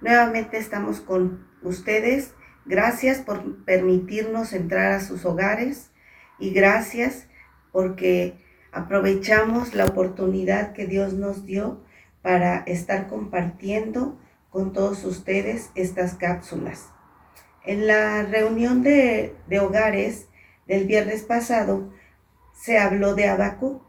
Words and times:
Nuevamente 0.00 0.58
estamos 0.58 1.00
con 1.00 1.46
ustedes. 1.62 2.34
Gracias 2.66 3.18
por 3.18 3.64
permitirnos 3.64 4.52
entrar 4.52 4.90
a 4.92 5.00
sus 5.00 5.24
hogares 5.24 5.92
y 6.40 6.50
gracias 6.50 7.28
porque 7.70 8.34
aprovechamos 8.72 9.74
la 9.74 9.84
oportunidad 9.84 10.72
que 10.72 10.86
Dios 10.86 11.12
nos 11.12 11.46
dio 11.46 11.84
para 12.20 12.64
estar 12.66 13.06
compartiendo 13.06 14.18
con 14.50 14.72
todos 14.72 15.04
ustedes 15.04 15.70
estas 15.76 16.14
cápsulas. 16.14 16.88
En 17.64 17.86
la 17.86 18.24
reunión 18.24 18.82
de, 18.82 19.36
hogares 19.60 20.26
del 20.66 20.86
viernes 20.86 21.22
pasado 21.22 21.92
se 22.54 22.78
habló 22.78 23.14
de 23.14 23.28
Abacú 23.28 23.82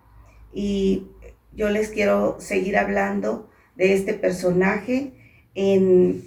y 0.54 1.07
yo 1.54 1.70
les 1.70 1.90
quiero 1.90 2.40
seguir 2.40 2.77
hablando 2.77 3.51
de 3.75 3.93
este 3.93 4.13
personaje 4.13 5.13
en, 5.55 6.23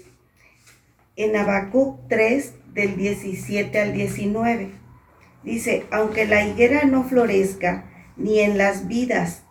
en 1.16 1.36
Habacuc 1.36 2.08
3 2.08 2.52
del 2.74 2.96
17 2.96 3.80
al 3.80 3.92
19. 3.92 4.70
Dice, 5.42 5.84
aunque 5.90 6.26
la 6.26 6.46
higuera 6.46 6.84
no 6.84 7.04
florezca, 7.04 7.84
ni 8.16 8.40
en 8.40 8.58
las 8.58 8.86
vidas, 8.86 9.42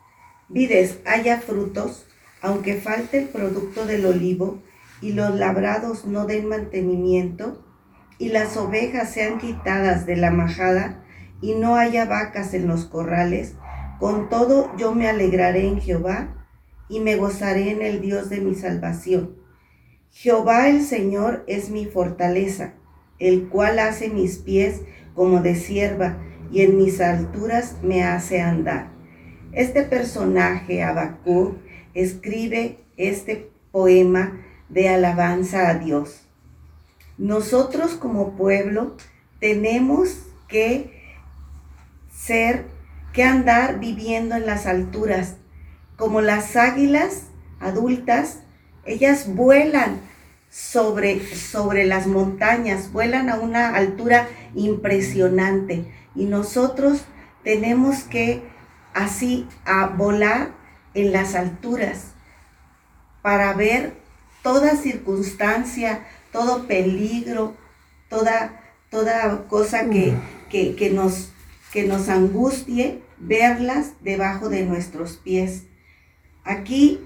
vides 0.49 0.99
haya 1.05 1.39
frutos, 1.39 2.07
aunque 2.41 2.75
falte 2.75 3.19
el 3.19 3.27
producto 3.27 3.85
del 3.85 4.05
olivo 4.05 4.61
y 5.01 5.13
los 5.13 5.35
labrados 5.35 6.05
no 6.05 6.25
den 6.25 6.47
mantenimiento, 6.47 7.63
y 8.17 8.29
las 8.29 8.55
ovejas 8.57 9.11
sean 9.11 9.37
quitadas 9.39 10.05
de 10.05 10.15
la 10.15 10.31
majada 10.31 11.03
y 11.41 11.55
no 11.55 11.75
haya 11.75 12.05
vacas 12.05 12.53
en 12.53 12.67
los 12.67 12.85
corrales, 12.85 13.55
con 13.99 14.29
todo 14.29 14.71
yo 14.77 14.95
me 14.95 15.09
alegraré 15.09 15.67
en 15.67 15.81
Jehová 15.81 16.42
y 16.89 16.99
me 16.99 17.15
gozaré 17.15 17.71
en 17.71 17.81
el 17.81 18.01
Dios 18.01 18.29
de 18.29 18.39
mi 18.39 18.55
salvación. 18.55 19.35
Jehová 20.11 20.69
el 20.69 20.83
Señor 20.83 21.43
es 21.47 21.69
mi 21.69 21.85
fortaleza, 21.85 22.73
el 23.19 23.49
cual 23.49 23.79
hace 23.79 24.09
mis 24.09 24.37
pies 24.37 24.81
como 25.15 25.41
de 25.41 25.55
sierva 25.55 26.17
y 26.51 26.61
en 26.61 26.77
mis 26.77 27.01
alturas 27.01 27.77
me 27.81 28.03
hace 28.03 28.41
andar. 28.41 28.91
Este 29.51 29.83
personaje, 29.83 30.83
Abacú, 30.83 31.55
escribe 31.93 32.79
este 32.97 33.51
poema 33.71 34.41
de 34.69 34.89
alabanza 34.89 35.69
a 35.69 35.75
Dios. 35.75 36.27
Nosotros 37.17 37.93
como 37.93 38.35
pueblo 38.35 38.97
tenemos 39.39 40.27
que 40.47 41.01
ser, 42.11 42.65
que 43.13 43.23
andar 43.23 43.79
viviendo 43.79 44.35
en 44.35 44.45
las 44.45 44.65
alturas, 44.65 45.37
como 46.03 46.19
las 46.19 46.57
águilas 46.57 47.27
adultas, 47.61 48.39
ellas 48.83 49.33
vuelan 49.33 50.01
sobre, 50.49 51.25
sobre 51.33 51.85
las 51.85 52.07
montañas, 52.07 52.91
vuelan 52.91 53.29
a 53.29 53.35
una 53.39 53.73
altura 53.73 54.27
impresionante 54.53 55.85
y 56.13 56.25
nosotros 56.25 57.05
tenemos 57.45 57.99
que 58.03 58.43
así 58.93 59.47
a 59.63 59.85
volar 59.85 60.49
en 60.93 61.13
las 61.13 61.35
alturas 61.35 62.07
para 63.21 63.53
ver 63.53 63.93
toda 64.41 64.75
circunstancia, 64.75 66.05
todo 66.33 66.67
peligro, 66.67 67.55
toda, 68.09 68.61
toda 68.89 69.47
cosa 69.47 69.89
que, 69.89 70.17
que, 70.49 70.89
nos, 70.89 71.29
que 71.71 71.85
nos 71.85 72.09
angustie, 72.09 73.01
verlas 73.19 73.93
debajo 74.01 74.49
de 74.49 74.65
nuestros 74.65 75.15
pies. 75.15 75.63
Aquí 76.43 76.99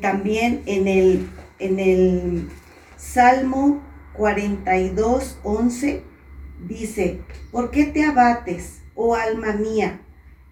también 0.00 0.62
en 0.66 0.88
el, 0.88 1.28
en 1.58 1.78
el 1.78 2.48
Salmo 2.96 3.82
42, 4.14 5.38
11, 5.42 6.02
dice, 6.66 7.20
¿por 7.50 7.70
qué 7.70 7.84
te 7.84 8.04
abates, 8.04 8.80
oh 8.94 9.14
alma 9.14 9.52
mía? 9.52 10.00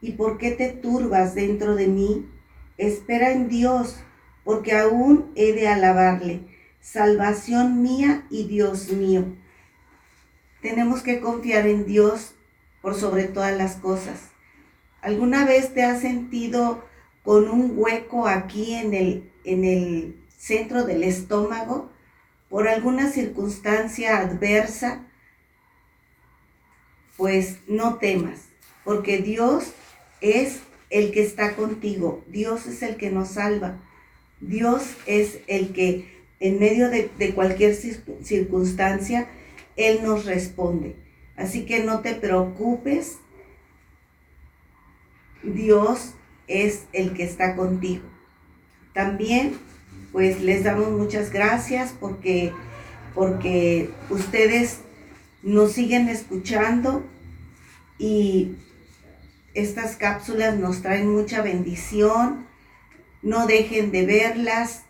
¿Y 0.01 0.12
por 0.12 0.39
qué 0.39 0.51
te 0.51 0.71
turbas 0.71 1.34
dentro 1.34 1.75
de 1.77 1.87
mí? 1.87 2.28
Espera 2.77 3.31
en 3.31 3.49
Dios, 3.49 3.97
porque 4.45 4.77
aún 4.77 5.31
he 5.37 5.53
de 5.53 5.69
alabarle, 5.69 6.41
salvación 6.81 7.83
mía 7.83 8.27
y 8.28 8.49
Dios 8.49 8.91
mío. 8.91 9.25
Tenemos 10.61 11.03
que 11.03 11.21
confiar 11.21 11.67
en 11.67 11.87
Dios 11.87 12.34
por 12.81 12.97
sobre 12.97 13.25
todas 13.25 13.56
las 13.56 13.77
cosas. 13.77 14.31
¿Alguna 15.01 15.45
vez 15.45 15.72
te 15.75 15.84
has 15.84 16.01
sentido 16.01 16.84
con 17.22 17.49
un 17.49 17.72
hueco 17.77 18.27
aquí 18.27 18.75
en 18.75 18.94
el, 18.94 19.31
en 19.44 19.65
el 19.65 20.16
centro 20.37 20.84
del 20.84 21.03
estómago 21.03 21.91
por 22.49 22.69
alguna 22.69 23.10
circunstancia 23.10 24.19
adversa? 24.19 25.06
Pues 27.16 27.59
no 27.69 27.97
temas, 27.97 28.47
porque 28.84 29.19
Dios 29.19 29.72
es 30.21 30.60
el 30.91 31.12
que 31.12 31.22
está 31.22 31.55
contigo, 31.55 32.25
Dios 32.27 32.66
es 32.66 32.83
el 32.83 32.97
que 32.97 33.10
nos 33.10 33.28
salva, 33.28 33.78
Dios 34.41 34.83
es 35.06 35.39
el 35.47 35.72
que 35.72 36.12
en 36.41 36.59
medio 36.59 36.91
de, 36.91 37.09
de 37.19 37.34
cualquier 37.34 37.75
circunstancia, 37.75 39.28
Él 39.77 40.00
nos 40.03 40.25
responde. 40.25 40.97
Así 41.37 41.65
que 41.65 41.84
no 41.84 42.00
te 42.00 42.15
preocupes, 42.15 43.19
Dios 45.43 46.15
es 46.53 46.85
el 46.93 47.15
que 47.15 47.25
está 47.25 47.57
contigo. 47.57 48.03
También, 48.95 49.59
pues 50.13 50.41
les 50.41 50.65
damos 50.65 50.91
muchas 50.91 51.33
gracias 51.33 51.95
porque, 51.99 52.53
porque 53.15 53.91
ustedes 54.11 54.81
nos 55.43 55.73
siguen 55.73 56.09
escuchando 56.09 57.05
y 57.99 58.57
estas 59.55 59.97
cápsulas 59.97 60.59
nos 60.59 60.83
traen 60.83 61.11
mucha 61.11 61.43
bendición. 61.43 62.47
No 63.23 63.47
dejen 63.47 63.93
de 63.93 64.07
verlas. 64.07 64.84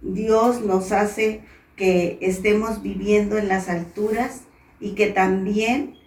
Dios 0.00 0.60
nos 0.60 0.92
hace 0.92 1.42
que 1.76 2.18
estemos 2.20 2.82
viviendo 2.82 3.38
en 3.38 3.48
las 3.48 3.68
alturas 3.68 4.42
y 4.80 4.94
que 4.94 5.08
también 5.08 5.98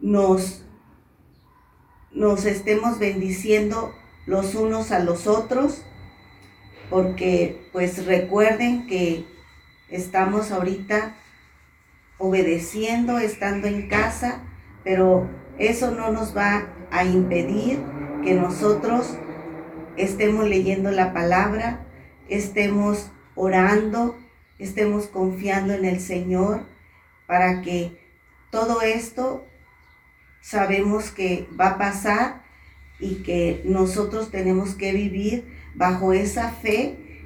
nos 0.00 0.64
nos 2.18 2.46
estemos 2.46 2.98
bendiciendo 2.98 3.94
los 4.26 4.56
unos 4.56 4.90
a 4.90 4.98
los 4.98 5.28
otros, 5.28 5.82
porque 6.90 7.62
pues 7.72 8.06
recuerden 8.06 8.88
que 8.88 9.24
estamos 9.88 10.50
ahorita 10.50 11.14
obedeciendo, 12.18 13.20
estando 13.20 13.68
en 13.68 13.88
casa, 13.88 14.42
pero 14.82 15.28
eso 15.58 15.92
no 15.92 16.10
nos 16.10 16.36
va 16.36 16.66
a 16.90 17.04
impedir 17.04 17.78
que 18.24 18.34
nosotros 18.34 19.16
estemos 19.96 20.48
leyendo 20.48 20.90
la 20.90 21.12
palabra, 21.12 21.86
estemos 22.28 23.12
orando, 23.36 24.18
estemos 24.58 25.06
confiando 25.06 25.72
en 25.72 25.84
el 25.84 26.00
Señor 26.00 26.62
para 27.28 27.62
que 27.62 27.96
todo 28.50 28.82
esto 28.82 29.44
sabemos 30.40 31.10
que 31.10 31.48
va 31.58 31.70
a 31.70 31.78
pasar 31.78 32.42
y 33.00 33.22
que 33.22 33.62
nosotros 33.64 34.30
tenemos 34.30 34.74
que 34.74 34.92
vivir 34.92 35.44
bajo 35.74 36.12
esa 36.12 36.50
fe, 36.50 37.22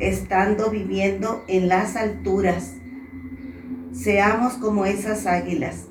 estando 0.00 0.70
viviendo 0.70 1.44
en 1.48 1.68
las 1.68 1.96
alturas. 1.96 2.74
Seamos 3.92 4.54
como 4.54 4.84
esas 4.84 5.26
águilas. 5.26 5.86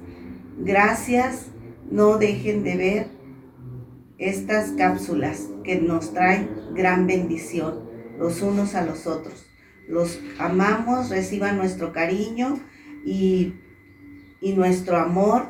Gracias, 0.59 1.47
no 1.89 2.17
dejen 2.17 2.63
de 2.63 2.75
ver 2.77 3.07
estas 4.17 4.71
cápsulas 4.71 5.47
que 5.63 5.81
nos 5.81 6.13
traen 6.13 6.49
gran 6.73 7.07
bendición 7.07 7.85
los 8.17 8.41
unos 8.41 8.75
a 8.75 8.85
los 8.85 9.07
otros. 9.07 9.45
Los 9.87 10.19
amamos, 10.39 11.09
reciban 11.09 11.57
nuestro 11.57 11.93
cariño 11.93 12.59
y 13.05 13.55
y 14.41 14.53
nuestro 14.53 14.97
amor 14.97 15.47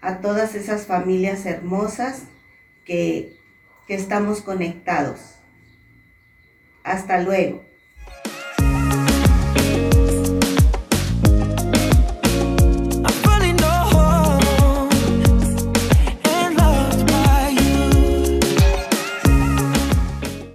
a 0.00 0.18
todas 0.18 0.54
esas 0.54 0.86
familias 0.86 1.46
hermosas 1.46 2.22
que, 2.84 3.36
que 3.86 3.94
estamos 3.94 4.40
conectados. 4.40 5.36
Hasta 6.84 7.20
luego. 7.20 7.68